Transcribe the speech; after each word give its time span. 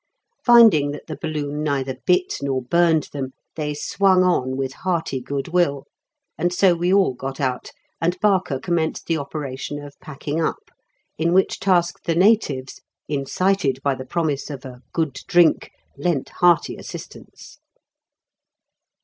Finding 0.43 0.89
that 0.93 1.05
the 1.05 1.15
balloon 1.21 1.61
neither 1.63 1.95
bit 2.07 2.37
nor 2.41 2.63
burned 2.63 3.09
them, 3.13 3.33
they 3.55 3.75
swung 3.75 4.23
on 4.23 4.57
with 4.57 4.73
hearty 4.73 5.21
goodwill, 5.21 5.85
and 6.39 6.51
so 6.51 6.73
we 6.73 6.91
all 6.91 7.13
got 7.13 7.39
out, 7.39 7.69
and 8.01 8.19
Barker 8.19 8.57
commenced 8.57 9.05
the 9.05 9.17
operation 9.19 9.77
of 9.77 9.93
packing 10.01 10.41
up, 10.43 10.71
in 11.19 11.33
which 11.33 11.59
task 11.59 12.01
the 12.05 12.15
natives, 12.15 12.81
incited 13.07 13.79
by 13.83 13.93
the 13.93 14.03
promise 14.03 14.49
of 14.49 14.65
a 14.65 14.81
"good 14.91 15.19
drink," 15.27 15.69
lent 15.95 16.29
hearty 16.29 16.77
assistance. 16.77 17.59